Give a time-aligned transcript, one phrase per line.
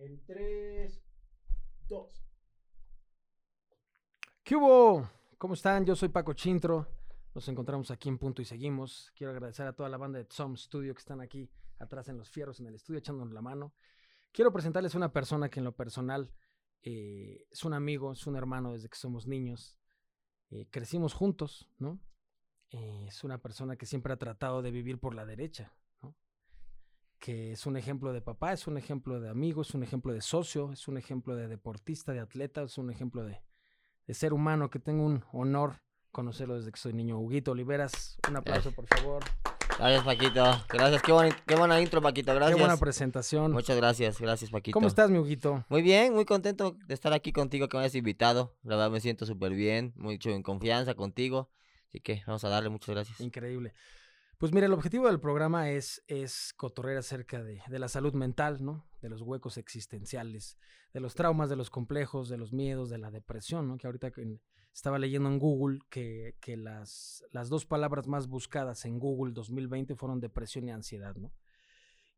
[0.00, 1.02] En 3,
[1.88, 2.24] 2.
[4.42, 5.06] ¿Qué hubo?
[5.36, 5.84] ¿Cómo están?
[5.84, 6.86] Yo soy Paco Chintro.
[7.34, 9.12] Nos encontramos aquí en Punto y Seguimos.
[9.14, 12.30] Quiero agradecer a toda la banda de Tom Studio que están aquí atrás en los
[12.30, 13.74] fierros en el estudio echándonos la mano.
[14.32, 16.32] Quiero presentarles a una persona que en lo personal
[16.82, 19.78] eh, es un amigo, es un hermano desde que somos niños.
[20.48, 22.00] Eh, crecimos juntos, ¿no?
[22.70, 25.74] Eh, es una persona que siempre ha tratado de vivir por la derecha.
[27.20, 30.22] Que es un ejemplo de papá, es un ejemplo de amigo, es un ejemplo de
[30.22, 33.40] socio, es un ejemplo de deportista, de atleta, es un ejemplo de,
[34.06, 37.18] de ser humano que tengo un honor conocerlo desde que soy niño.
[37.18, 39.22] Huguito Oliveras, un aplauso por favor.
[39.78, 40.44] Gracias, Paquito.
[40.68, 41.02] Gracias.
[41.46, 42.34] Qué buena intro, Paquito.
[42.34, 42.56] Gracias.
[42.56, 43.52] Qué buena presentación.
[43.52, 44.20] Muchas gracias.
[44.20, 44.74] Gracias, Paquito.
[44.74, 45.64] ¿Cómo estás, mi Huguito?
[45.68, 48.54] Muy bien, muy contento de estar aquí contigo, que me hayas invitado.
[48.62, 51.50] La verdad me siento súper bien, mucho en confianza contigo.
[51.88, 53.20] Así que vamos a darle muchas gracias.
[53.20, 53.72] Increíble.
[54.40, 58.64] Pues mira, el objetivo del programa es, es cotorrear acerca de, de la salud mental,
[58.64, 58.86] ¿no?
[59.02, 60.56] De los huecos existenciales,
[60.94, 63.76] de los traumas, de los complejos, de los miedos, de la depresión, ¿no?
[63.76, 64.10] Que ahorita
[64.72, 69.94] estaba leyendo en Google que, que las, las dos palabras más buscadas en Google 2020
[69.94, 71.34] fueron depresión y ansiedad, ¿no?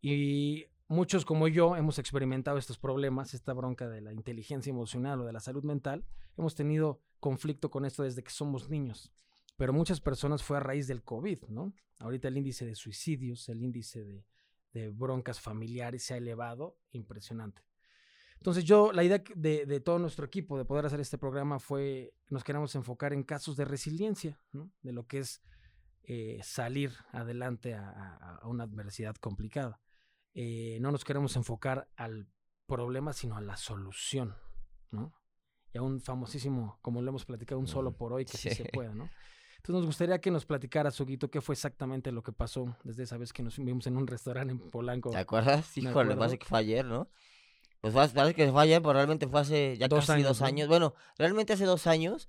[0.00, 5.24] Y muchos como yo hemos experimentado estos problemas, esta bronca de la inteligencia emocional o
[5.24, 6.04] de la salud mental.
[6.38, 9.12] Hemos tenido conflicto con esto desde que somos niños
[9.56, 11.72] pero muchas personas fue a raíz del COVID, ¿no?
[11.98, 14.24] Ahorita el índice de suicidios, el índice de,
[14.72, 17.62] de broncas familiares se ha elevado impresionante.
[18.38, 22.12] Entonces yo, la idea de, de todo nuestro equipo de poder hacer este programa fue,
[22.28, 24.72] nos queremos enfocar en casos de resiliencia, ¿no?
[24.82, 25.42] De lo que es
[26.02, 27.88] eh, salir adelante a,
[28.42, 29.80] a- una adversidad complicada.
[30.34, 32.26] Eh, no nos queremos enfocar al
[32.66, 34.34] problema, sino a la solución,
[34.90, 35.14] ¿no?
[35.72, 38.64] Y a un famosísimo, como lo hemos platicado, un solo por hoy, que sí, se
[38.64, 38.68] Sí.
[38.72, 39.08] pueda, ¿no?
[39.62, 43.16] Entonces nos gustaría que nos platicara, Suguito, qué fue exactamente lo que pasó desde esa
[43.16, 45.10] vez que nos vimos en un restaurante en Polanco.
[45.10, 45.78] ¿Te acuerdas?
[45.78, 47.08] Híjole, parece que fue ayer, ¿no?
[47.80, 50.46] Pues parece que fue ayer, pero realmente fue hace ya Dos casi años, dos ¿no?
[50.46, 50.68] años.
[50.68, 52.28] Bueno, realmente hace dos años.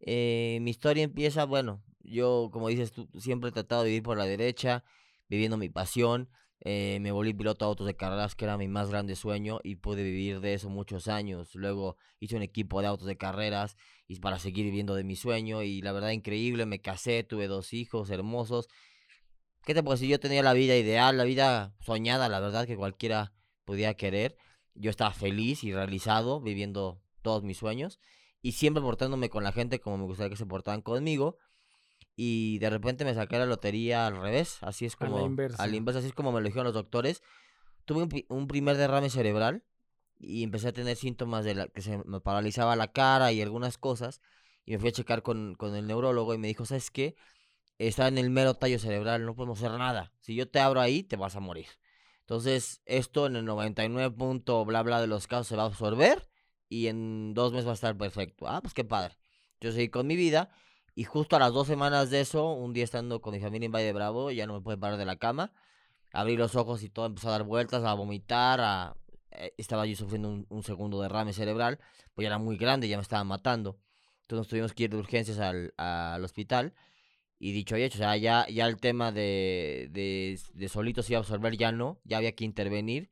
[0.00, 4.18] eh, mi historia empieza, bueno, yo, como dices tú, siempre he tratado de vivir por
[4.18, 4.82] la derecha,
[5.28, 6.28] viviendo mi pasión.
[6.64, 9.76] Eh, me volví piloto de autos de carreras, que era mi más grande sueño, y
[9.76, 11.54] pude vivir de eso muchos años.
[11.54, 15.62] Luego hice un equipo de autos de carreras y para seguir viviendo de mi sueño,
[15.62, 18.68] y la verdad increíble, me casé, tuve dos hijos hermosos.
[19.64, 20.08] ¿Qué te puedo decir?
[20.08, 23.32] Yo tenía la vida ideal, la vida soñada, la verdad, que cualquiera
[23.64, 24.36] podía querer.
[24.74, 27.98] Yo estaba feliz y realizado, viviendo todos mis sueños,
[28.40, 31.38] y siempre portándome con la gente como me gustaría que se portaran conmigo.
[32.14, 35.26] Y de repente me saqué la lotería al revés, así es A la como...
[35.26, 35.62] inversa.
[35.62, 37.22] Al inversa, así es como me lo dijeron los doctores.
[37.84, 39.64] Tuve un, un primer derrame cerebral
[40.18, 43.78] y empecé a tener síntomas de la, que se me paralizaba la cara y algunas
[43.78, 44.20] cosas.
[44.64, 47.16] Y me fui a checar con, con el neurólogo y me dijo, ¿sabes qué?
[47.78, 50.12] Está en el mero tallo cerebral, no podemos hacer nada.
[50.20, 51.66] Si yo te abro ahí, te vas a morir.
[52.20, 56.28] Entonces, esto en el 99 punto bla bla de los casos se va a absorber
[56.68, 58.46] y en dos meses va a estar perfecto.
[58.46, 59.16] Ah, pues qué padre.
[59.60, 60.50] Yo seguí con mi vida
[60.94, 63.72] y justo a las dos semanas de eso, un día estando con mi familia en
[63.72, 65.52] Valle de Bravo, ya no me pude parar de la cama.
[66.12, 68.96] Abrí los ojos y todo empezó a dar vueltas, a vomitar, a...
[69.30, 71.78] eh, Estaba yo sufriendo un, un segundo derrame cerebral,
[72.14, 73.78] pues ya era muy grande, ya me estaba matando.
[74.22, 76.74] Entonces nos tuvimos que ir de urgencias al, al hospital.
[77.38, 81.12] Y dicho y hecho, o sea, ya, ya el tema de, de, de solito se
[81.12, 83.10] iba a absorber, ya no, ya había que intervenir,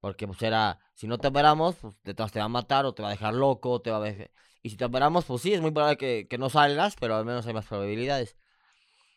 [0.00, 3.02] porque pues era, si no te operamos, pues detrás te va a matar o te
[3.02, 4.30] va a dejar loco, te va a dejar...
[4.62, 7.24] Y si te operamos, pues sí, es muy probable que, que no salgas, pero al
[7.24, 8.36] menos hay más probabilidades.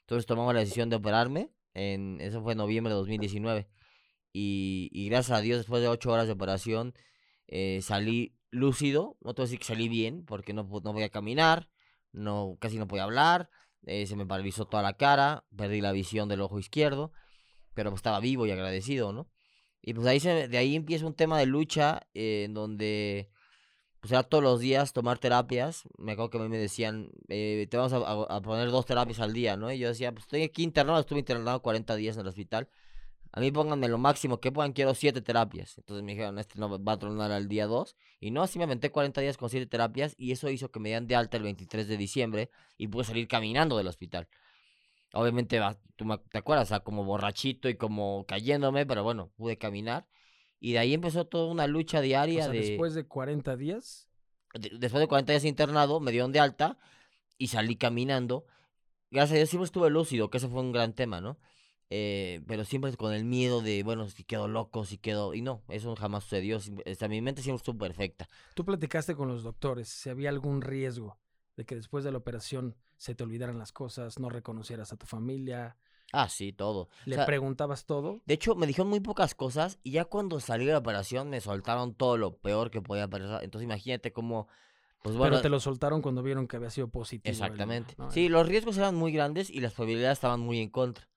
[0.01, 3.67] Entonces tomamos la decisión de operarme, en, eso fue en noviembre de 2019.
[4.33, 6.93] Y, y gracias a Dios, después de ocho horas de operación,
[7.47, 11.09] eh, salí lúcido, no te voy a decir que salí bien, porque no, no podía
[11.09, 11.69] caminar,
[12.11, 13.49] no, casi no podía hablar,
[13.85, 17.11] eh, se me paralizó toda la cara, perdí la visión del ojo izquierdo,
[17.73, 19.29] pero pues estaba vivo y agradecido, ¿no?
[19.81, 23.29] Y pues ahí se, de ahí empieza un tema de lucha eh, en donde
[24.05, 25.83] pues era todos los días tomar terapias.
[25.97, 27.97] Me acuerdo que a mí me decían, eh, te vamos a,
[28.35, 29.71] a- poner dos terapias al día, ¿no?
[29.71, 32.69] Y yo decía, pues estoy aquí internado, estuve internado 40 días en el hospital.
[33.31, 35.77] A mí pónganme lo máximo que puedan, quiero siete terapias.
[35.77, 37.95] Entonces me dijeron, este no va a tronar al día 2.
[38.19, 40.89] Y no, así me aventé 40 días con siete terapias y eso hizo que me
[40.89, 44.27] dieran de alta el 23 de diciembre y pude salir caminando del hospital.
[45.13, 45.59] Obviamente,
[45.95, 50.05] tú te acuerdas, o sea, como borrachito y como cayéndome, pero bueno, pude caminar.
[50.59, 52.59] Y de ahí empezó toda una lucha O diaria sea, de...
[52.59, 54.09] después de 40 días,
[54.53, 56.77] de- después de 40 días internado, me dieron de alta
[57.37, 58.45] y salí caminando.
[59.11, 61.37] Gracias a Dios siempre estuve lúcido, que ese fue un gran tema, ¿no?
[61.91, 65.35] Eh, pero siempre con el miedo de, bueno, si quedo loco, si quedo...
[65.35, 66.59] Y no, eso jamás sucedió.
[66.85, 68.27] este, mi mente siempre estuvo perfecta.
[68.55, 71.19] tú platicaste con los doctores si había algún riesgo
[71.55, 75.05] de que después de la operación se te olvidaran las cosas, no reconocieras a tu
[75.05, 75.77] familia,
[76.13, 76.81] Ah, sí, todo.
[76.83, 78.21] O ¿Le sea, preguntabas todo?
[78.25, 81.41] de hecho, me dijeron muy pocas cosas y ya cuando salí de la operación me
[81.41, 83.43] soltaron todo lo peor que podía pasar.
[83.43, 84.47] Entonces imagínate cómo,
[85.01, 87.31] pues bueno, Pero te lo soltaron cuando vieron que había sido positivo.
[87.31, 87.95] el- exactamente.
[87.97, 88.11] ¿no?
[88.11, 91.07] Sí, los riesgos eran muy grandes y las probabilidades estaban muy en contra.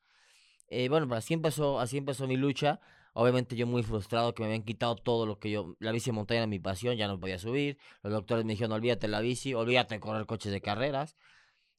[0.68, 2.80] Eh, bueno, pues así empezó, así empezó mi lucha.
[3.14, 6.14] Obviamente yo muy frustrado que me habían quitado todo lo que yo, la bici de
[6.14, 7.78] montaña era mi pasión, ya no podía subir.
[8.02, 11.16] Los doctores me dijeron, olvídate la bici, olvídate de correr coches de carreras.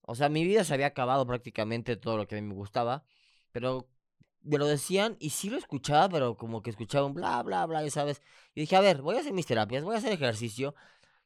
[0.10, 3.04] O sea, mi vida se había acabado prácticamente todo lo que a mí me gustaba,
[3.52, 3.88] pero
[4.42, 7.84] me lo decían y sí lo escuchaba, pero como que escuchaba un bla, bla, bla,
[7.84, 8.24] ya sabes.
[8.56, 10.74] Y dije, a ver, voy a hacer mis terapias, voy a hacer ejercicio,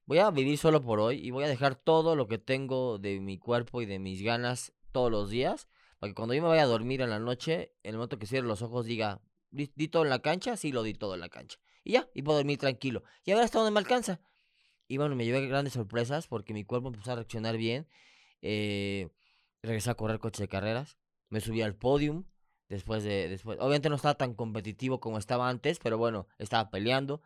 [0.05, 3.21] voy a vivir solo por hoy y voy a dejar todo lo que tengo de
[3.21, 5.69] mi cuerpo y de mis ganas todos los días,
[5.99, 8.27] para que cuando yo me vaya a dormir en la noche, en el momento que
[8.27, 9.21] cierre los ojos diga,
[9.51, 10.57] ¿di, todo en la cancha?
[10.57, 11.57] Sí, lo di todo en la cancha.
[11.85, 13.03] Y ya, y puedo dormir tranquilo.
[13.23, 14.19] Y a ver hasta dónde me alcanza.
[14.89, 17.87] Y bueno, me llevé grandes sorpresas porque mi cuerpo empezó a reaccionar bien.
[18.43, 19.09] Eh,
[19.63, 20.97] regresé a correr coches de carreras.
[21.29, 22.25] Me subí al podium.
[22.69, 23.29] Después de.
[23.29, 23.57] Después.
[23.59, 27.21] Obviamente no estaba tan competitivo como estaba antes, pero bueno, estaba peleando.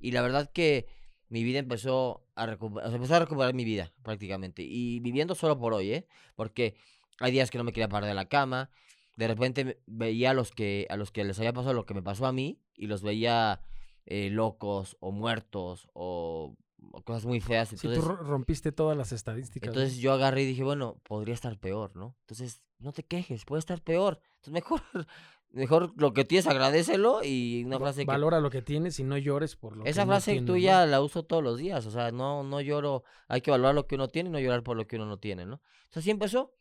[0.00, 0.86] Y la verdad que
[1.28, 2.92] mi vida empezó a recuperar.
[2.92, 4.62] empezó a recuperar mi vida, prácticamente.
[4.62, 6.06] Y viviendo solo por hoy, ¿eh?
[6.34, 6.74] Porque
[7.20, 8.70] hay días que no me quería parar de la cama.
[9.16, 12.02] De repente veía a los que, a los que les había pasado lo que me
[12.02, 12.60] pasó a mí.
[12.74, 13.60] Y los veía
[14.06, 16.65] eh, locos o muertos o, o
[17.04, 17.68] cosas muy feas.
[17.70, 19.68] Sí, Entonces, tú ro- rompiste todas las estadísticas.
[19.68, 19.72] ¿no?
[19.80, 22.16] entonces yo agarré y dije, bueno, podría estar peor, ¿no?
[22.20, 24.20] Entonces, no te quejes, puede estar peor.
[24.36, 24.80] Entonces, mejor,
[25.50, 28.06] mejor lo que tienes, agradecelo y una frase que...
[28.06, 30.52] Valora lo que tienes y no llores por lo que Esa no frase tienes, ¿no?
[30.54, 33.86] tuya la uso todos los días, o sea, no, no lloro, hay que valorar lo
[33.86, 35.60] que uno tiene y no llorar por lo que uno no tiene, ¿no?
[35.84, 36.52] Entonces así empezó.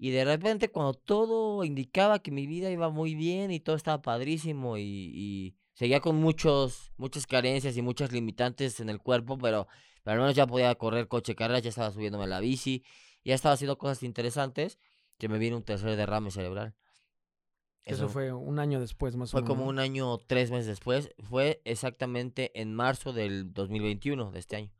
[0.00, 4.00] Y de repente cuando todo indicaba que mi vida iba muy bien y todo estaba
[4.00, 9.68] padrísimo y, y seguía con muchos, muchas carencias y muchas limitantes en el cuerpo, pero,
[10.02, 12.82] pero al menos ya podía correr coche carreras, ya estaba subiéndome a la bici,
[13.24, 14.80] ya estaba haciendo cosas interesantes,
[15.18, 16.74] que me viene un tercer derrame cerebral.
[17.84, 19.54] Eso, fue un año después, más o Fue menos.
[19.54, 19.70] como ¿no?
[19.70, 21.10] un año, tres meses después.
[21.22, 24.72] Fue exactamente en marzo del 2021 de este año.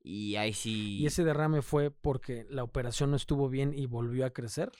[0.00, 0.98] Y ahí sí.
[0.98, 4.70] ¿Y ese derrame fue porque la operación no estuvo bien y volvió a crecer?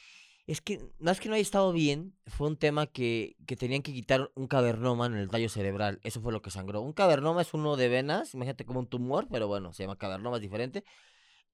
[0.51, 3.83] Es que no es que no haya estado bien, fue un tema que, que tenían
[3.83, 6.01] que quitar un cavernoma en el tallo cerebral.
[6.03, 6.81] Eso fue lo que sangró.
[6.81, 10.39] Un cavernoma es uno de venas, imagínate como un tumor, pero bueno, se llama cavernoma,
[10.39, 10.83] es diferente.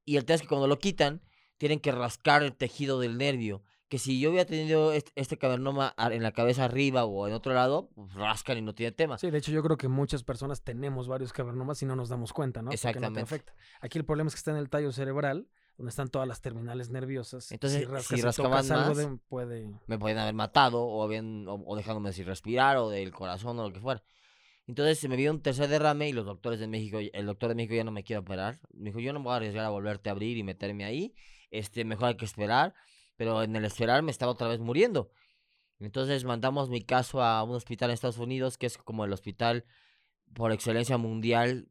[0.06, 1.20] Y el tema es que cuando lo quitan,
[1.58, 3.62] tienen que rascar el tejido del nervio.
[3.88, 7.90] Que si yo hubiera tenido este, cavernoma en la cabeza arriba o en otro lado,
[7.94, 9.19] pues rascan y no tiene tema.
[9.19, 12.32] Sí, de hecho yo creo que muchas personas tenemos varios cavernomas y no nos damos
[12.32, 12.70] cuenta, ¿no?
[12.70, 13.20] Porque no te Exactamente.
[13.20, 13.54] afecta.
[13.82, 16.90] Aquí el problema es que está en el tallo cerebral, donde están todas las terminales
[16.90, 17.52] nerviosas.
[17.52, 19.70] Entonces, si rascas rascaban algo más, de- puede...
[19.87, 23.64] me podían haber matado o, habían, o, o dejándome sin respirar o del corazón o
[23.69, 24.02] lo que fuera.
[24.67, 27.55] Entonces se me vio un tercer derrame y los doctores de México, el doctor de
[27.55, 28.58] México ya no me quiere operar.
[28.73, 31.14] Me dijo, yo no me voy a arriesgar a volverte a abrir y meterme ahí.
[31.50, 32.75] Este, mejor hay que esperar.
[33.17, 35.11] Pero en el esperar me estaba otra vez muriendo.
[35.79, 39.64] Entonces mandamos mi caso a un hospital en Estados Unidos, que es como el hospital
[40.34, 41.69] por excelencia mundial,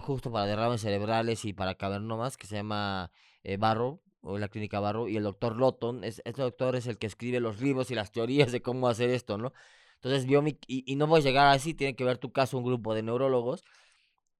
[0.00, 3.10] justo para derrames cerebrales y para cavernomas, que se llama
[3.46, 6.98] eh, Barrow, o la clínica Barrow, y el doctor Lotton, es, este doctor es el
[6.98, 9.52] que escribe los libros y las teorías de cómo hacer esto, ¿no?
[9.94, 12.64] Entonces vio mi, y, no voy a llegar así, tiene que ver tu caso un
[12.64, 13.62] grupo de neurólogos,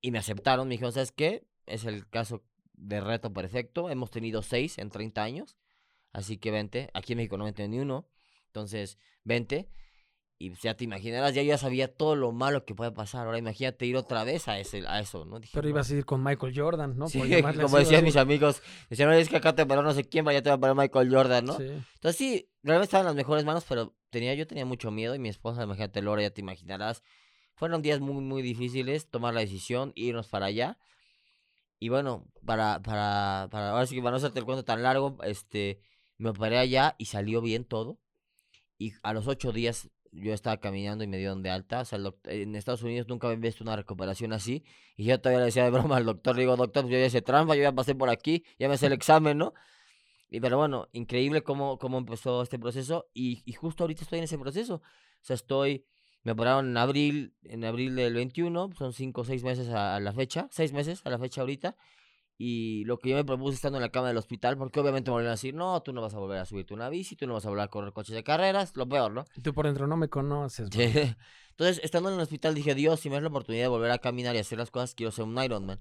[0.00, 1.46] y me aceptaron, me dijeron, ¿sabes qué?
[1.66, 2.42] Es el caso
[2.72, 5.56] de reto perfecto, hemos tenido seis en 30 años,
[6.12, 8.08] así que vente, aquí en México no me tenido ni uno,
[8.46, 9.68] entonces vente,
[10.38, 13.38] y ya te imaginarás, ya yo ya sabía todo lo malo que puede pasar, ahora
[13.38, 15.40] imagínate ir otra vez a, ese, a eso, ¿no?
[15.40, 15.70] Dije, Pero "No".
[15.70, 17.08] ibas a ir con Michael Jordan, ¿no?
[17.08, 17.20] Sí,
[17.62, 20.42] como decían mis amigos, decían, "Oye, es que acá te paró no sé quién, vaya
[20.42, 21.56] te va a parar Michael Jordan, ¿no?
[21.56, 21.64] Sí.
[21.94, 25.18] Entonces sí, realmente estaba en las mejores manos, pero tenía, yo tenía mucho miedo y
[25.18, 27.02] mi esposa, imagínate, Laura, ya te imaginarás.
[27.54, 30.78] Fueron días muy, muy difíciles tomar la decisión, irnos para allá.
[31.78, 35.16] Y bueno, para, para, para, ahora sí que para no hacerte el cuento tan largo,
[35.24, 35.80] este,
[36.18, 37.98] me operé allá y salió bien todo.
[38.78, 41.80] Y a los ocho días yo estaba caminando y me dieron de alta.
[41.80, 44.64] O sea, en Estados Unidos nunca había visto una recuperación así.
[44.96, 47.22] Y yo todavía le decía de broma al doctor, digo, doctor, pues yo ya hice
[47.22, 49.54] trampa, yo ya pasé por aquí, ya me hice el examen, ¿no?
[50.28, 54.38] Y pero bueno, increíble cómo, cómo empezó este proceso y, justo ahorita estoy en ese
[54.38, 54.76] proceso.
[54.76, 54.82] O
[55.20, 55.86] sea, estoy,
[56.22, 60.00] me operaron en abril, en abril del 21, son cinco o seis meses a, a
[60.00, 61.76] la fecha, seis meses a la fecha ahorita.
[62.38, 65.14] Y lo que yo me propuse estando en la cama del hospital, porque obviamente me
[65.14, 67.34] volvieron a decir, no, tú no vas a volver a subirte una bici, tú no
[67.34, 69.24] vas a volver a correr coches de carreras, lo peor, ¿no?
[69.34, 70.68] Y tú por dentro no me conoces.
[70.70, 70.82] Sí.
[71.50, 73.98] Entonces, estando en el hospital, dije, Dios, si me das la oportunidad de volver a
[73.98, 75.80] caminar y hacer las cosas, quiero ser un Ironman.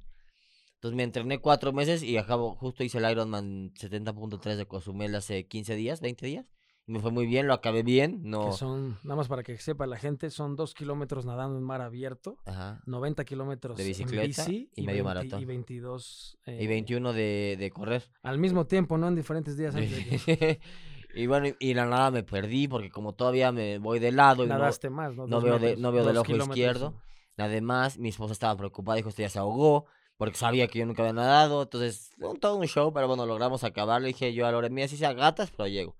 [0.75, 5.47] Entonces me entrené cuatro meses y acabo, justo hice el Ironman 70.3 de Cozumel hace
[5.47, 6.54] 15 días, 20 días.
[6.87, 8.45] Y me fue muy bien, lo acabé bien, no...
[8.45, 11.81] Que son, nada más para que sepa la gente, son dos kilómetros nadando en mar
[11.81, 12.81] abierto, Ajá.
[12.85, 15.41] 90 kilómetros De en bicicleta bici y medio 20 maratón.
[15.41, 16.37] Y 22...
[16.45, 18.03] Y eh, 21 de, de correr.
[18.21, 19.07] Al mismo tiempo, ¿no?
[19.07, 19.73] En diferentes días.
[19.75, 20.59] antes de
[21.15, 24.43] Y bueno, y, y la nada me perdí porque como todavía me voy de lado
[24.43, 25.25] y no, Nadaste más, ¿no?
[25.27, 26.93] no veo de- no veo del ojo kilómetros, izquierdo.
[27.37, 29.85] además mi esposa estaba preocupada, dijo, esto ya se ahogó
[30.17, 31.63] porque sabía que yo nunca había nadado.
[31.63, 34.01] Entonces, un- todo un show, pero bueno, logramos acabar.
[34.01, 35.95] Le dije yo a Lore, mira, si sea gatas, pero llego.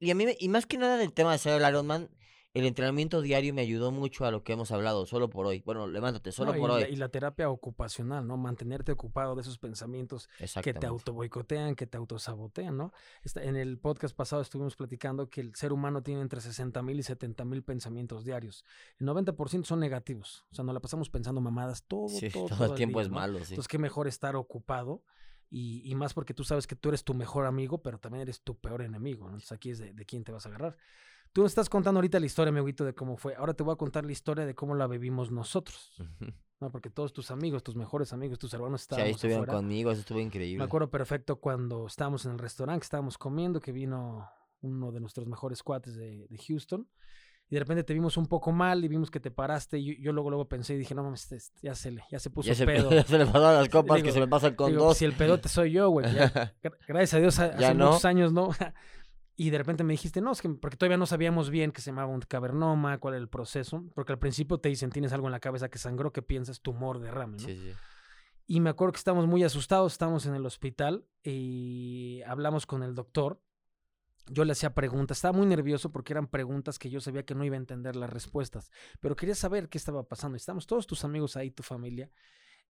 [0.00, 2.08] Y a mí, y más que nada del tema de ser el Ironman,
[2.52, 5.62] el entrenamiento diario me ayudó mucho a lo que hemos hablado, solo por hoy.
[5.64, 6.80] Bueno, levántate, solo No, por y, hoy.
[6.80, 8.36] La, y la terapia ocupacional, ¿no?
[8.36, 10.28] Mantenerte ocupado de esos pensamientos
[10.62, 12.92] que te autoboicotean, que te autosabotean, ¿no?
[13.36, 17.02] En el podcast pasado estuvimos platicando que el ser humano tiene entre 60 mil y
[17.04, 18.64] 70 mil pensamientos diarios.
[18.98, 20.44] El 90% son negativos.
[20.50, 23.10] O sea, nos la pasamos pensando mamadas todo, Sí, todo, todo, el tiempo día, es
[23.10, 23.16] ¿no?
[23.16, 23.52] malo, sí.
[23.52, 25.04] Entonces, qué mejor estar ocupado
[25.50, 28.40] y, y más porque tú sabes que tú eres tu mejor amigo, pero también eres
[28.42, 29.24] tu peor enemigo.
[29.24, 29.30] ¿no?
[29.30, 30.76] Entonces, aquí es de, de quién te vas a agarrar.
[31.32, 33.34] Tú nos estás contando ahorita la historia, mi amiguito, de cómo fue.
[33.36, 35.92] Ahora te voy a contar la historia de cómo la vivimos nosotros.
[36.60, 36.70] ¿no?
[36.70, 39.58] Porque todos tus amigos, tus mejores amigos, tus hermanos Sí, estaban estuvieron afuera.
[39.60, 40.58] conmigo, eso estuvo increíble.
[40.58, 44.28] Me acuerdo perfecto cuando estábamos en el restaurante, que estábamos comiendo, que vino
[44.62, 46.86] uno de nuestros mejores cuates de, de Houston.
[47.50, 49.78] Y de repente te vimos un poco mal y vimos que te paraste.
[49.78, 52.18] Y yo, yo luego, luego pensé y dije, no mames, este- ya se le, ya
[52.20, 52.90] se puso ya, se, pedo.
[52.92, 54.96] ya se le pasaron las copas que se me pasan con Digo, dos.
[54.96, 56.06] Si el pedote soy yo, güey.
[56.88, 57.86] gracias a Dios, ha- hace no.
[57.88, 58.50] muchos años, ¿no?
[59.36, 61.90] y de repente me dijiste, no, es que porque todavía no sabíamos bien que se
[61.90, 63.84] llamaba un cavernoma, cuál era el proceso.
[63.94, 67.00] Porque al principio te dicen, tienes algo en la cabeza que sangró, que piensas tumor,
[67.00, 67.48] derrame, ¿no?
[67.48, 67.72] Sí, sí.
[68.46, 72.94] Y me acuerdo que estábamos muy asustados, estábamos en el hospital y hablamos con el
[72.94, 73.40] doctor.
[74.32, 77.44] Yo le hacía preguntas, estaba muy nervioso porque eran preguntas que yo sabía que no
[77.44, 78.70] iba a entender las respuestas,
[79.00, 80.36] pero quería saber qué estaba pasando.
[80.36, 82.10] Estamos todos tus amigos ahí, tu familia,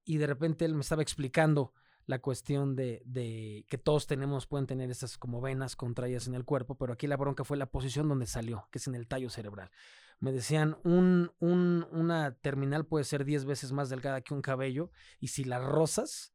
[0.05, 1.75] y de repente él me estaba explicando
[2.07, 6.77] la cuestión de, que todos tenemos, pueden tener estas como venas contraídas en el cuerpo,
[6.77, 9.71] pero aquí la bronca fue la posición donde salió, que es en el tallo cerebral.
[10.19, 14.91] Me decían, un- una terminal puede ser 10 veces más delgada que un cabello,
[15.21, 16.33] y si la rozas,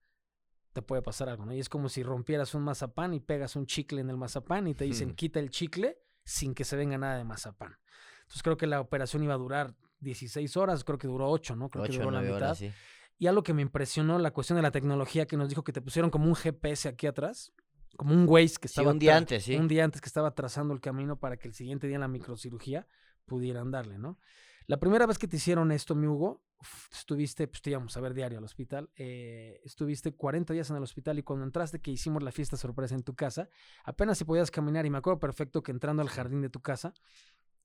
[0.75, 1.53] te puede pasar algo, ¿no?
[1.53, 4.73] Y es como si rompieras un mazapán y pegas un chicle en el mazapán y
[4.75, 5.15] te dicen, Hmm.
[5.15, 7.77] quita el chicle sin que se venga nada de mazapán.
[8.23, 11.69] Entonces creo que la operación iba a durar 16 horas, creo que duró 8, ¿no?
[11.69, 12.35] Creo que duró la mitad.
[12.35, 12.71] horas, sí.
[13.17, 15.79] Y algo que me impresionó, la cuestión de la tecnología que nos dijo que te
[15.81, 17.53] pusieron como un GPS aquí atrás,
[17.95, 19.55] como un Waze que Sí, estaba un día antes, sí.
[19.55, 22.09] un día antes que estaba trazando el camino para que el siguiente día en la
[22.09, 22.85] microcirugía
[23.25, 24.19] pudieran darle, ¿no?
[24.67, 26.43] La primera vez que te hicieron esto, mi Hugo,
[26.91, 30.83] estuviste, pues te íbamos a ver diario al hospital, eh, estuviste 40 días en el
[30.83, 33.47] hospital y cuando entraste que hicimos la fiesta sorpresa en tu casa,
[33.83, 36.93] apenas si podías caminar y me acuerdo perfecto que entrando al jardín de tu casa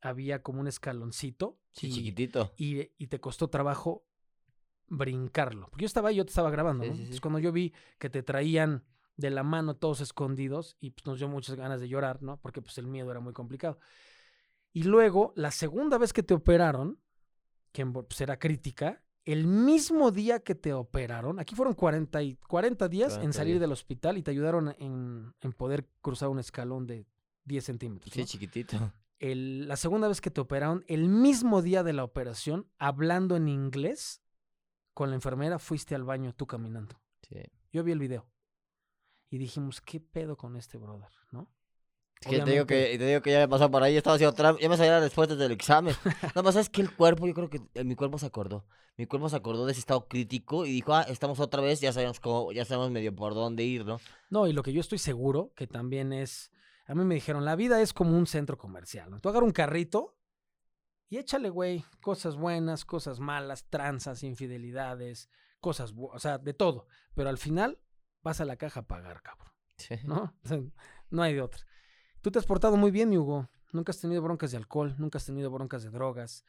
[0.02, 2.52] había como un escaloncito Sí, y- chiquitito.
[2.58, 4.04] y, y te costó trabajo
[4.88, 5.68] brincarlo.
[5.70, 6.94] Porque yo estaba ahí, yo te estaba grabando, Sí, ¿no?
[6.94, 7.02] sí, sí.
[7.04, 8.84] Entonces cuando yo vi que te traían
[9.16, 12.38] de la mano todos escondidos y pues nos dio muchas ganas de llorar, ¿no?
[12.40, 13.78] Porque pues el miedo era muy complicado.
[14.72, 16.98] Y luego, la segunda vez que te operaron,
[17.72, 22.36] que en- pues, era crítica, el mismo día que te operaron, aquí fueron 40, y,
[22.36, 23.60] 40 días en 40 salir días.
[23.60, 27.06] del hospital y te ayudaron en, en poder cruzar un escalón de
[27.44, 28.12] 10 centímetros.
[28.12, 28.26] Sí, ¿no?
[28.26, 28.92] chiquitito.
[29.18, 33.48] el- la segunda vez que te operaron, el mismo día de la operación, hablando en
[33.48, 34.22] inglés
[34.94, 36.98] con la enfermera, fuiste al baño tú caminando.
[37.28, 37.36] Sí.
[37.72, 38.26] Yo vi el video.
[39.28, 41.10] Y dijimos, ¿qué pedo con este brother?
[41.32, 41.48] ¿No?
[42.20, 44.60] Que te digo que, te digo que ya me pasó por ahí, estaba haciendo trampa,
[44.60, 45.94] ya me salían las respuestas del examen.
[46.34, 48.66] No, más es que el cuerpo, yo creo que eh, mi cuerpo se acordó.
[48.98, 51.94] Mi cuerpo se acordó de ese estado crítico y dijo, ah, estamos otra vez, ya
[51.94, 53.98] sabemos cómo, ya sabemos medio por dónde ir, ¿no?
[54.28, 56.52] No, y lo que yo estoy seguro que también es.
[56.86, 59.10] A mí me dijeron, la vida es como un centro comercial.
[59.10, 59.20] ¿no?
[59.20, 60.18] Tú agarra un carrito
[61.08, 66.86] y échale, güey, cosas buenas, cosas malas, tranzas, infidelidades, cosas, o sea, de todo.
[67.14, 67.78] Pero al final
[68.22, 69.52] vas a la caja a pagar, cabrón.
[69.78, 69.94] Sí.
[70.04, 70.34] ¿no?
[70.44, 70.60] O sea,
[71.08, 71.64] no hay de otra.
[72.22, 73.48] Tú te has portado muy bien, Hugo.
[73.72, 76.44] Nunca has tenido broncas de alcohol, nunca has tenido broncas de drogas.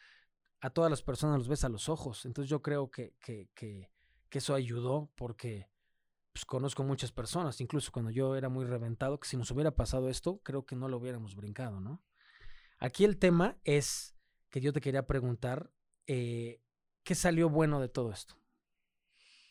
[0.59, 2.25] A todas las personas los ves a los ojos.
[2.25, 3.89] Entonces yo creo que, que, que,
[4.29, 5.69] que eso ayudó porque
[6.33, 10.09] pues, conozco muchas personas, incluso cuando yo era muy reventado, que si nos hubiera pasado
[10.09, 12.01] esto, creo que no lo hubiéramos brincado, ¿no?
[12.79, 14.15] Aquí el tema es
[14.49, 15.71] que yo te quería preguntar,
[16.07, 16.61] eh,
[17.03, 18.35] ¿qué salió bueno de todo esto?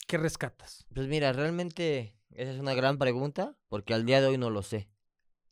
[0.06, 0.86] ¿Qué rescatas?
[0.92, 4.62] Pues mira, realmente esa es una gran pregunta porque al día de hoy no lo
[4.62, 4.90] sé.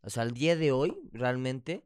[0.09, 1.85] O sea, al día de hoy, realmente,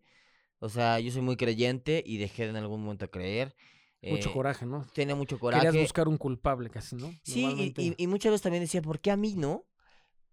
[0.60, 3.56] o sea, yo soy muy creyente y dejé de en algún momento de creer.
[4.00, 4.86] Mucho eh, coraje, ¿no?
[4.94, 5.66] Tenía mucho coraje.
[5.66, 7.12] Querías buscar un culpable casi, ¿no?
[7.24, 9.64] Sí, y, Normalmente- y- y muchas veces también decía, ¿por qué a mí no?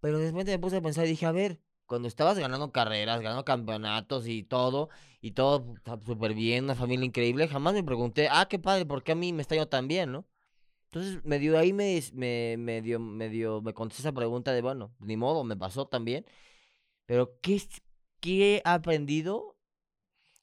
[0.01, 3.21] Pero de repente me puse a pensar y dije, a ver, cuando estabas ganando carreras,
[3.21, 5.73] ganando campeonatos y todo, y todo
[6.05, 9.33] súper bien, una familia increíble, jamás me pregunté, ah, qué padre, ¿por qué a mí
[9.33, 10.27] me está yendo tan bien, no?
[10.91, 14.61] Entonces, medio ahí me, dis- me, me dio, me dio- me contesté esa pregunta de,
[14.61, 16.25] bueno, ni modo, me pasó también.
[17.09, 17.59] Pero, ¿qué,
[18.19, 19.55] qué he aprendido?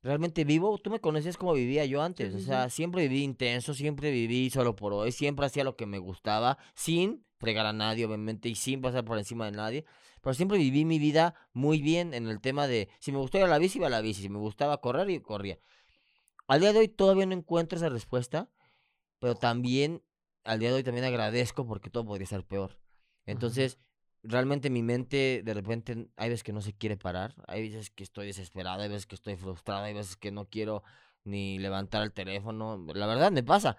[0.02, 0.78] realmente vivo.
[0.78, 2.34] Tú me conocías como vivía yo antes.
[2.34, 5.98] o sea, siempre viví intenso, siempre viví solo por hoy, siempre hacía lo que me
[5.98, 9.84] gustaba, sin fregar a nadie, obviamente, y sin pasar por encima de nadie.
[10.22, 13.46] Pero siempre viví mi vida muy bien en el tema de si me gustaba ir
[13.46, 14.22] a la bici, iba a la bici.
[14.22, 15.60] Si me gustaba correr, y corría.
[16.48, 18.50] Al día de hoy todavía no encuentro esa respuesta,
[19.20, 20.02] pero también
[20.42, 22.78] al día de hoy también agradezco porque todo podría ser peor.
[23.24, 23.78] Entonces,
[24.28, 28.02] realmente mi mente de repente hay veces que no se quiere parar, hay veces que
[28.04, 30.82] estoy desesperado, hay veces que estoy frustrado, hay veces que no quiero
[31.24, 33.76] ni levantar el teléfono, la verdad me pasa.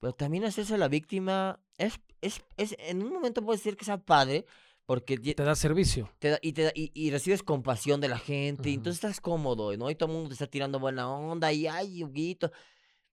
[0.00, 3.98] Pero también hacerse la víctima es, es, es en un momento puede ser que sea
[3.98, 4.44] padre
[4.86, 6.10] porque Te da servicio.
[6.18, 9.20] te da- y, te da- y, y recibes compasión de la gente, y entonces estás
[9.22, 9.90] cómodo, ¿no?
[9.90, 12.52] Y todo el mundo te está tirando buena onda, y ay, Huguito.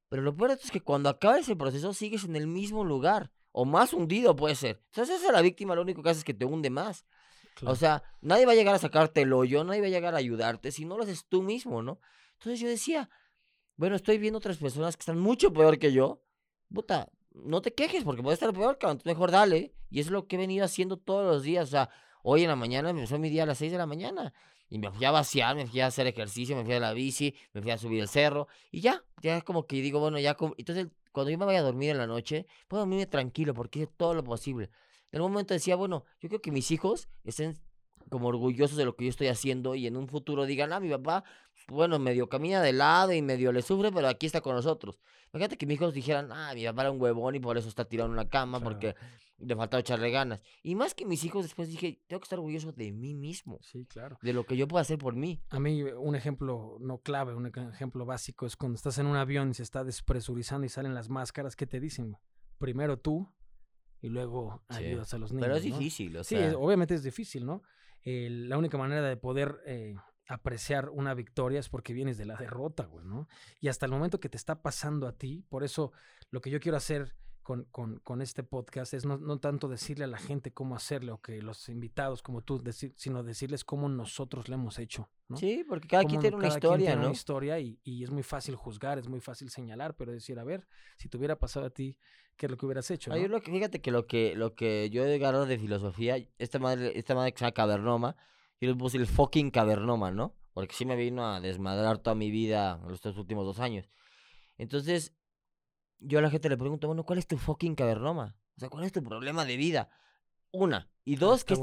[0.10, 3.65] Pero lo peor es que cuando acaba ese proceso sigues en el mismo lugar, o
[3.65, 4.81] más hundido puede ser.
[4.88, 7.05] Entonces, esa la víctima lo único que hace es que te hunde más.
[7.55, 7.74] Claro.
[7.74, 10.17] O sea, nadie va a llegar a sacarte el hoyo, nadie va a llegar a
[10.17, 12.00] ayudarte si no lo haces tú mismo, ¿no?
[12.34, 13.10] Entonces yo decía,
[13.75, 16.24] bueno, estoy viendo otras personas que están mucho peor que yo.
[16.74, 19.01] Puta, no te quejes porque puede estar peor, cabrón.
[19.05, 19.74] Mejor dale.
[19.89, 21.67] Y es lo que he venido haciendo todos los días.
[21.67, 21.89] O sea,
[22.24, 24.34] hoy en la mañana empezó mi día a las 6 de la mañana.
[24.70, 27.36] Y me fui a vaciar, me fui a hacer ejercicio, me fui a la bici,
[27.53, 28.48] me fui a subir el cerro.
[28.72, 30.36] Y ya, ya es como que digo, bueno, ya.
[30.36, 33.80] como- Entonces, cuando yo me vaya a dormir en la noche, puedo dormirme tranquilo porque
[33.80, 34.70] hice todo lo posible.
[35.12, 37.58] En algún momento decía, bueno, yo creo que mis hijos estén
[38.10, 40.89] como orgullosos de lo que yo estoy haciendo y en un futuro digan, ah, mi
[40.89, 41.24] papá,
[41.72, 45.00] bueno, medio camina de lado y medio le sufre, pero aquí está con nosotros.
[45.34, 47.86] Imagínate que mis hijos dijeran, ah, mi papá era un huevón y por eso está
[47.86, 48.72] tirado en una cama Claro.
[48.74, 48.96] porque
[49.38, 50.42] le faltaba echarle ganas.
[50.62, 53.86] Y más que mis hijos, después dije, tengo que estar orgulloso de mí mismo, Sí,
[53.88, 54.20] claro.
[54.22, 55.42] de lo que yo puedo hacer por mí.
[55.50, 59.16] A mí un ejemplo no clave, un ej- ejemplo básico es cuando estás en un
[59.16, 62.18] avión y se está despresurizando y salen las máscaras, ¿qué te dicen?
[62.60, 63.34] Primero tú
[64.01, 64.84] y luego Sí.
[64.84, 65.46] ayudas a los niños.
[65.48, 65.78] Pero es ¿no?
[65.78, 67.63] difícil, o Sí, sea, es- obviamente es difícil, ¿no?
[68.04, 69.96] Eh, la única manera de poder eh,
[70.33, 73.27] apreciar una victoria es porque vienes de la derrota, güey, ¿no?
[73.59, 75.91] Y hasta el momento que te está pasando a ti, por eso
[76.29, 80.05] lo que yo quiero hacer con, con- con este podcast es no, no tanto decirle
[80.05, 83.89] a la gente cómo hacerle o que los invitados como tú, decir, sino decirles cómo
[83.89, 85.38] nosotros le hemos hecho, ¿no?
[85.38, 87.07] sí, porque cada quien tiene una cada quien historia, tiene ¿no?
[87.07, 90.43] Una historia y, y es muy fácil juzgar, es muy fácil señalar, pero decir, a
[90.43, 91.97] ver, si te hubiera pasado a ti,
[92.38, 93.13] ¿qué es lo que hubieras hecho?
[93.15, 93.27] Yo no?
[93.27, 96.98] lo que, fíjate que lo que lo que yo he agarrado de filosofía, esta madre,
[96.98, 98.15] esta madre que se llama cavernoma,
[98.61, 100.35] yo le puse el fucking cavernoma, ¿no?
[100.53, 103.89] Porque sí me vino a desmadrar toda mi vida en los tres últimos dos años.
[104.57, 105.13] Entonces,
[106.00, 108.37] yo a la gente le pregunto, bueno, ¿cuál es tu fucking cavernoma?
[108.55, 109.89] O sea, ¿cuál es tu problema de vida?
[110.51, 110.89] Una.
[111.03, 111.55] Y Ah, dos, ¿qué.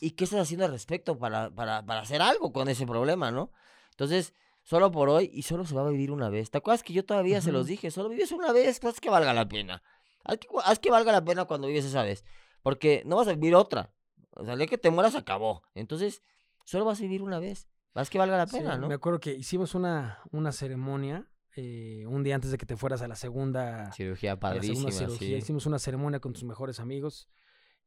[0.00, 3.52] ¿y qué estás haciendo al respecto para, para, para hacer algo con ese problema, no?
[3.90, 6.50] Entonces, solo por hoy y solo se va a vivir una vez.
[6.50, 7.90] ¿Te acuerdas que yo todavía se los dije?
[7.90, 9.82] Solo vives una vez, haz que valga la pena.
[10.24, 12.24] Haz que, haz que valga la pena cuando vives esa vez.
[12.62, 13.92] Porque no vas a vivir otra.
[14.34, 15.62] O sea, el día que te mueras acabó.
[15.74, 16.22] Entonces,
[16.64, 17.68] solo vas a vivir una vez.
[17.94, 18.88] Haz que valga la Sí, pena, ¿no?
[18.88, 23.02] Me acuerdo que hicimos una, una ceremonia eh, un día antes de que te fueras
[23.02, 25.36] a la segunda, Cirugía la padrísima, segunda cirugía.
[25.36, 25.42] sí.
[25.42, 27.28] Hicimos una ceremonia con tus mejores amigos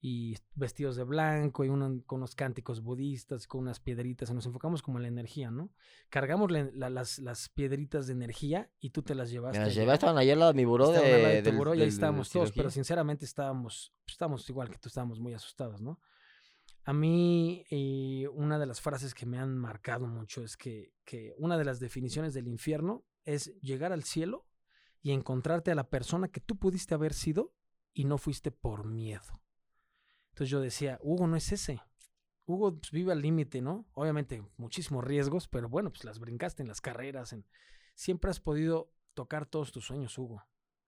[0.01, 4.29] y vestidos de blanco y uno, con unos cánticos budistas, con unas piedritas.
[4.29, 5.71] y nos enfocamos como en la energía, ¿no?
[6.09, 9.57] Cargamos la- la- las, las piedritas de energía y tú te las llevaste.
[9.57, 11.73] Me las llevé, estaban ayer al lado de mi buró de, de tu del- buró
[11.73, 15.81] y ahí estábamos todos, pero sinceramente estábamos, pues, estábamos igual que tú, estábamos muy asustados,
[15.81, 15.99] ¿no?
[16.85, 21.33] A mí, eh, una de las frases que me han marcado mucho es que, que
[21.37, 24.45] una de las definiciones del infierno es llegar al cielo
[25.01, 27.55] y encontrarte a la persona que tú pudiste haber sido
[27.91, 29.41] y no fuiste por miedo.
[30.29, 31.81] Entonces yo decía, Hugo no es ese.
[32.45, 33.87] Hugo pues, vive al límite, ¿no?
[33.93, 37.33] Obviamente muchísimos riesgos, pero bueno, pues las brincaste en las carreras.
[37.33, 37.45] En...
[37.95, 40.43] Siempre has podido tocar todos tus sueños, Hugo.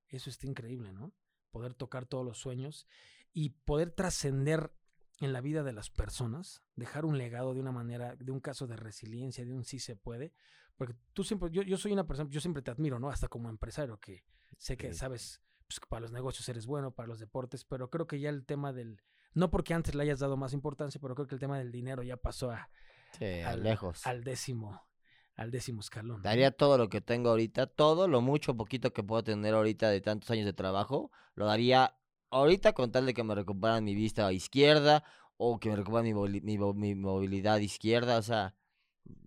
[0.09, 1.11] Eso está increíble, ¿no?
[1.49, 2.87] Poder tocar todos los sueños
[3.33, 4.71] y poder trascender
[5.19, 8.67] en la vida de las personas, dejar un legado de una manera, de un caso
[8.67, 10.33] de resiliencia, de un sí se puede.
[10.75, 13.09] Porque tú siempre, yo, yo soy una persona, yo siempre te admiro, ¿no?
[13.09, 14.23] Hasta como empresario, que
[14.57, 14.99] sé que Sí.
[14.99, 18.29] sabes, pues, que para los negocios eres bueno, para los deportes, pero creo que ya
[18.29, 19.01] el tema del,
[19.33, 22.03] no porque antes le hayas dado más importancia, pero creo que el tema del dinero
[22.03, 22.69] ya pasó a,
[23.17, 24.05] Sí, a al- lejos.
[24.05, 24.87] al décimo,
[25.35, 26.21] al décimo escalón.
[26.21, 29.89] Daría todo lo que tengo ahorita, todo lo mucho o poquito que puedo tener ahorita
[29.89, 31.96] de tantos años de trabajo, lo daría
[32.29, 35.03] ahorita con tal de que me recuperaran mi vista izquierda
[35.37, 38.17] o que me recuperaran mi, mi, movilidad izquierda.
[38.17, 38.55] O sea,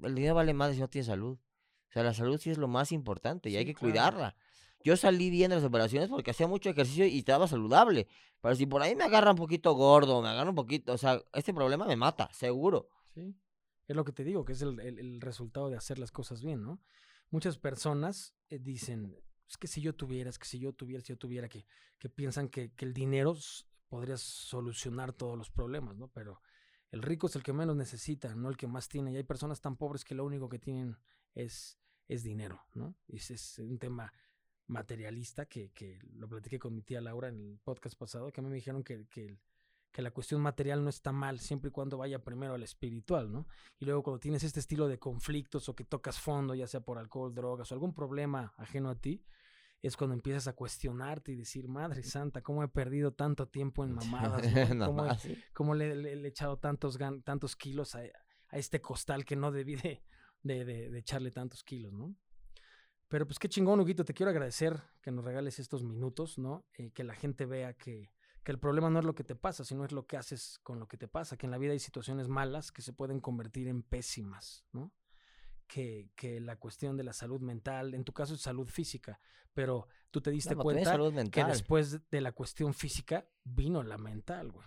[0.02, 1.38] el dinero vale más si no tienes salud.
[1.88, 3.92] O sea, la salud sí es lo más importante y hay que claro.
[3.92, 4.36] cuidarla.
[4.82, 8.06] Yo salí bien de las operaciones porque hacía mucho ejercicio y estaba saludable.
[8.40, 11.20] Pero si por ahí me agarra un poquito gordo, me agarra un poquito, o sea,
[11.34, 12.88] este problema me mata, seguro.
[13.14, 13.34] Sí.
[13.86, 16.40] Es lo que te digo, que es el, el- el resultado de hacer las cosas
[16.42, 16.80] bien, ¿no?
[17.30, 19.16] Muchas personas eh, dicen,
[19.50, 21.66] es que si yo tuviera, es que si yo tuviera, si yo tuviera, que,
[21.98, 23.36] que piensan que, que el dinero
[23.88, 26.08] podría solucionar todos los problemas, ¿no?
[26.08, 26.40] Pero
[26.92, 29.12] el rico es el que menos necesita, no el que más tiene.
[29.12, 30.96] Y hay personas tan pobres que lo único que tienen
[31.34, 32.94] es, es dinero, ¿no?
[33.08, 34.12] Y ese es un tema
[34.68, 38.44] materialista que, que lo platiqué con mi tía Laura en el podcast pasado, que a
[38.44, 39.40] mí me dijeron que, que, el-
[39.92, 43.46] que la cuestión material no está mal siempre y cuando vaya primero al espiritual, ¿no?
[43.78, 46.98] Y luego cuando tienes este estilo de conflictos o que tocas fondo, ya sea por
[46.98, 49.24] alcohol, drogas o algún problema ajeno a ti,
[49.82, 53.94] es cuando empiezas a cuestionarte y decir, Madre Santa, ¿cómo he perdido tanto tiempo en
[53.94, 54.42] mamadas?
[54.74, 54.86] ¿no?
[55.54, 58.00] ¿Cómo le, le- le he echado tantos, gan- tantos kilos a,
[58.48, 60.02] a este costal que no debí de,
[60.42, 62.14] de- de- de echarle tantos kilos, ¿no?
[63.08, 66.64] Pero pues qué chingón, Huguito, te quiero agradecer que nos regales estos minutos, ¿no?
[66.74, 69.64] Eh, que la gente vea que, que el problema no es lo que te pasa,
[69.64, 71.78] sino es lo que haces con lo que te pasa, que en la vida hay
[71.78, 74.92] situaciones malas que se pueden convertir en pésimas, ¿no?
[75.66, 79.20] Que, que la cuestión de la salud mental, en tu caso es salud física,
[79.52, 83.98] pero tú te diste No, cuenta salud que después de la cuestión física vino la
[83.98, 84.66] mental, güey.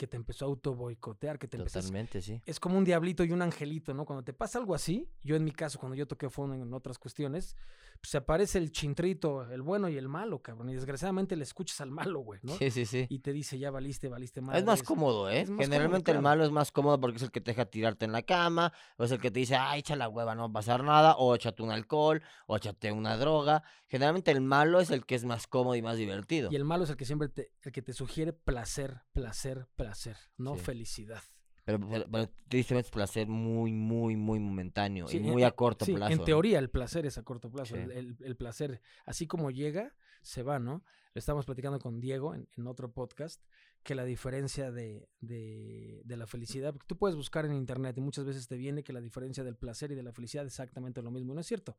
[0.00, 2.40] Que te empezó a auto boicotear, que te empezó Totalmente, sí.
[2.46, 4.06] es como un diablito y un angelito, ¿no?
[4.06, 6.98] Cuando te pasa algo así, yo en mi caso, cuando yo toqué fondo en otras
[6.98, 7.54] cuestiones,
[8.00, 10.70] pues se aparece el chintrito, el bueno y el malo, cabrón.
[10.70, 12.56] Y desgraciadamente le escuchas al malo, güey, ¿no?
[12.56, 13.04] Sí, sí, sí.
[13.10, 14.56] Y te dice, ya valiste, valiste mal.
[14.56, 15.40] Es más cómodo, ¿eh?
[15.42, 16.18] es más cómodo, Generalmente claro.
[16.20, 18.72] el malo es más cómodo porque es el que te deja tirarte en la cama,
[18.96, 21.16] o es el que te dice, ah, echa la hueva, no va a pasar nada,
[21.16, 23.62] o échate un alcohol, o échate una droga.
[23.86, 26.48] Generalmente el malo es el que es más cómodo y más divertido.
[26.50, 29.89] Y el malo es el que siempre te, el que te sugiere placer, placer, placer,
[30.36, 30.60] no Sí.
[30.62, 31.22] felicidad.
[31.64, 35.50] Pero, pero, pero tristemente es placer muy, muy, muy momentáneo Sí, y en- muy a
[35.52, 36.12] corto Sí, plazo.
[36.12, 36.24] en ¿no?
[36.24, 37.76] teoría el placer es a corto plazo.
[37.76, 37.82] Sí.
[37.82, 40.84] El, el- el placer, así como llega, se va, ¿no?
[41.14, 43.42] Lo estábamos platicando con Diego en, en otro podcast,
[43.82, 48.00] que la diferencia de, de- de la felicidad, porque tú puedes buscar en internet y
[48.00, 51.02] muchas veces te viene que la diferencia del placer y de la felicidad es exactamente
[51.02, 51.32] lo mismo.
[51.32, 51.78] Y no es cierto.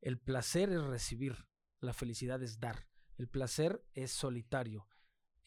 [0.00, 1.34] El placer es recibir,
[1.80, 2.86] la felicidad es dar.
[3.18, 4.86] El placer es solitario.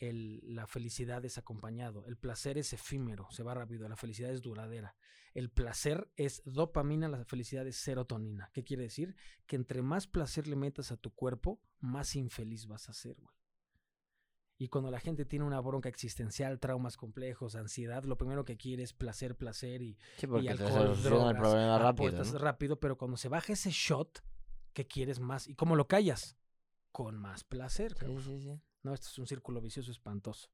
[0.02, 2.06] El- la felicidad es acompañado.
[2.08, 3.88] El placer es efímero, se va rápido.
[3.88, 4.96] La felicidad es duradera.
[5.36, 8.50] El placer es dopamina, la felicidad es serotonina.
[8.52, 9.16] ¿Qué quiere decir?
[9.46, 13.36] Que entre más placer le metas a tu cuerpo, más infeliz vas a ser, güey.
[14.58, 18.84] Y cuando la gente tiene una bronca existencial, traumas complejos, ansiedad, lo primero que quiere
[18.84, 22.24] es placer, placer y, Sí, y alcohol, soluciona el drogas, problema rápido.
[22.40, 24.24] rápido, pero cuando se baja ese shot,
[24.74, 25.48] ¿qué quieres más?
[25.48, 26.38] ¿Y cómo lo callas?
[26.92, 28.62] Con más placer, Sí, sí, sí.
[28.84, 30.50] No, esto es un círculo vicioso espantoso.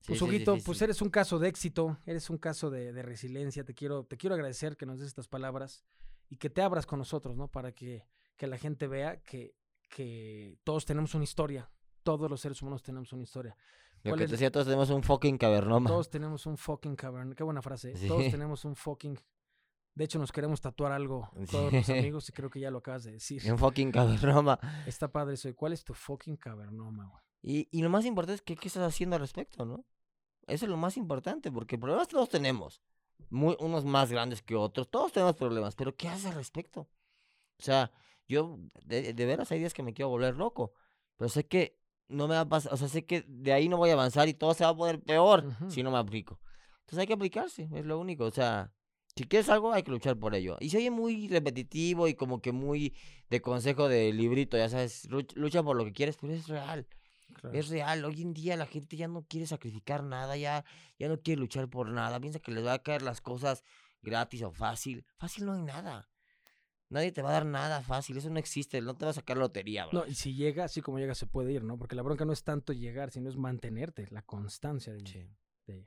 [0.00, 3.02] Sí, Pues sí, Huguito, pues eres un caso de éxito, eres un caso de, de
[3.02, 3.64] resiliencia.
[3.64, 5.84] Te quiero, te quiero agradecer que nos des estas palabras
[6.28, 7.48] y que te abras con nosotros, ¿no?
[7.48, 9.56] Para que, que la gente vea que,
[9.88, 11.70] que todos tenemos una historia.
[12.02, 13.56] Todos los seres humanos tenemos una historia.
[14.04, 15.90] Lo ¿Cuál que te decía, todos tenemos un fucking cavernoma.
[15.90, 17.34] Todos tenemos un fucking cavern.
[17.34, 17.92] Qué buena frase.
[17.92, 18.08] ¿eh?
[18.08, 19.18] Todos tenemos un fucking.
[19.94, 21.28] De hecho, nos queremos tatuar algo.
[21.50, 23.42] Todos los amigos, y creo que ya lo acabas de decir.
[23.50, 24.58] Un fucking cavernoma.
[24.86, 25.48] Está padre eso.
[25.48, 27.22] ¿Y ¿Cuál es tu fucking cavernoma, güey?
[27.42, 29.84] Y, y lo más importante es que qué estás haciendo al respecto, ¿no?
[30.46, 32.80] Eso es lo más importante, porque problemas todos tenemos.
[33.30, 34.90] Muy, unos más grandes que otros.
[34.90, 36.88] Todos tenemos problemas, pero ¿qué haces al respecto?
[37.58, 37.90] O sea,
[38.26, 40.72] yo de, de veras hay días que me quiero volver loco,
[41.16, 43.76] pero sé que no me va a pasar, o sea, sé que de ahí no
[43.76, 45.70] voy a avanzar y todo se va a poner peor Ujú.
[45.70, 46.40] si no me aplico.
[46.80, 48.24] Entonces hay que aplicarse, es lo único.
[48.24, 48.72] O sea,
[49.14, 50.56] si quieres algo, hay que luchar por ello.
[50.60, 52.94] Y se oye muy repetitivo y como que muy
[53.28, 56.86] de consejo de librito, ya sabes, luch- lucha por lo que quieres, pero es real.
[57.34, 57.56] Claro.
[57.56, 60.64] Es real, hoy en día la gente ya no quiere sacrificar nada, ya,
[60.98, 63.62] ya no quiere luchar por nada, piensa que les va a caer las cosas
[64.02, 65.04] gratis o fácil.
[65.18, 66.08] Fácil no hay nada.
[66.90, 69.36] Nadie te va a dar nada fácil, eso no existe, no te va a sacar
[69.36, 70.00] lotería, bro.
[70.00, 71.76] No, y si llega, así como llega, se puede ir, ¿no?
[71.76, 75.28] Porque la bronca no es tanto llegar, sino es mantenerte, la constancia de, Sí.
[75.66, 75.86] de-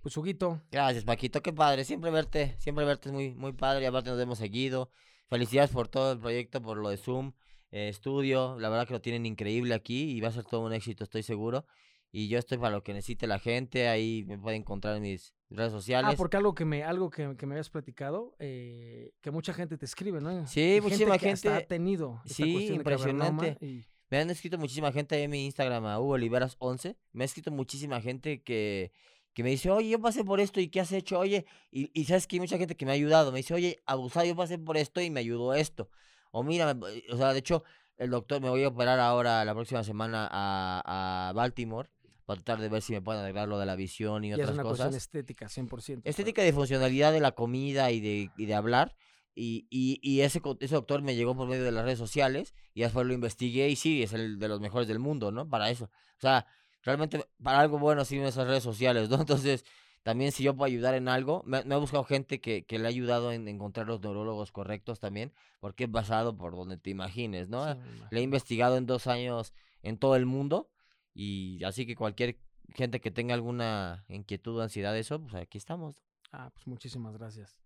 [0.00, 3.86] Pues, Huguito, Gracias, Paquito, qué padre, siempre verte, siempre verte es muy, muy padre, y
[3.86, 4.90] aparte nos hemos seguido.
[5.28, 7.32] Felicidades por todo el proyecto, por lo de Zoom,
[7.72, 10.72] eh, estudio, la verdad que lo tienen increíble aquí y va a ser todo un
[10.72, 11.66] éxito, estoy seguro.
[12.14, 15.32] Y yo estoy para lo que necesite la gente, ahí me pueden encontrar en mis
[15.48, 16.10] redes sociales.
[16.12, 19.78] Ah, porque algo que me, algo que, que me habías platicado, eh, que mucha gente
[19.78, 20.46] te escribe, ¿no?
[20.46, 23.56] Sí, Y muchísima que hasta gente- ha tenido esta Sí, cuestión de impresionante.
[23.62, 26.98] y- Me han escrito muchísima gente ahí en mi Instagram, a Hugo Oliveras 11.
[27.12, 28.92] Me ha escrito muchísima gente que,
[29.32, 31.18] que me dice, oye, yo pasé por esto y ¿qué has hecho?
[31.18, 33.32] Oye, y, y sabes que hay mucha gente que me ha ayudado.
[33.32, 35.88] Me dice, oye, abusado, yo pasé por esto y me ayudó esto.
[36.32, 37.62] O mira, me- o sea, de hecho,
[37.96, 41.88] el doctor me voy a operar ahora la próxima semana a, a Baltimore
[42.26, 44.38] para tratar de ver si me pueden arreglar lo de la visión y, y es
[44.38, 45.02] otras una cuestión cosas.
[45.02, 46.02] estética, 100%.
[46.08, 48.96] Estética de funcionalidad de la comida y de, y de hablar.
[49.34, 52.82] Y, y, y ese, ese doctor me llegó por medio de las redes sociales y
[52.82, 55.48] después lo investigué y sí, es el de los mejores del mundo, ¿no?
[55.48, 55.84] Para eso.
[55.86, 56.46] O sea,
[56.82, 59.16] realmente para algo bueno sirven esas redes sociales, ¿no?
[59.20, 59.64] Entonces,
[60.02, 62.86] también si yo puedo ayudar en algo, me, me ha buscado gente que, que le
[62.86, 67.48] ha ayudado en encontrar los neurólogos correctos también, porque es basado por donde te imagines,
[67.48, 67.72] ¿no?
[67.72, 70.68] Sí, me Le he investigado en dos años en todo el mundo
[71.14, 72.38] y así que cualquier
[72.74, 76.02] gente que tenga alguna inquietud o ansiedad de eso, pues aquí estamos.
[76.32, 77.58] Ah, pues muchísimas gracias.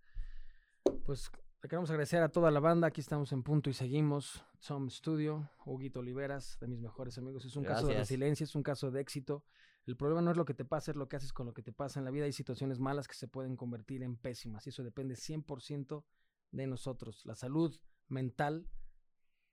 [1.04, 1.30] Pues
[1.62, 2.88] Le queremos agradecer a toda la banda.
[2.88, 4.44] Aquí estamos en punto y seguimos.
[4.58, 7.44] Som Studio, Huguito Oliveras, de mis mejores amigos.
[7.44, 8.08] Es un caso de Gracias.
[8.08, 9.44] resiliencia, es un caso de éxito.
[9.86, 11.62] El problema no es lo que te pasa, es lo que haces con lo que
[11.62, 12.00] te pasa.
[12.00, 15.14] En la vida hay situaciones malas que se pueden convertir en pésimas y eso depende
[15.14, 16.04] 100%
[16.50, 17.24] de nosotros.
[17.24, 18.68] La salud mental,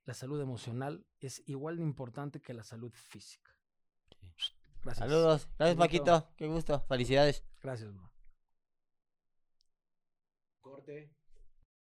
[0.05, 3.51] la salud emocional es igual de importante que la salud física.
[4.81, 5.09] Gracias.
[5.09, 5.49] Saludos.
[5.57, 5.77] Gracias.
[5.77, 6.33] Paquito.
[6.35, 6.83] Qué gusto.
[6.87, 7.45] Felicidades.
[7.61, 8.11] Gracias, bro.
[10.61, 11.13] Corte.